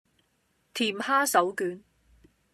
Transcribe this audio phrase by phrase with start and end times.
[0.73, 1.83] 甜蝦手卷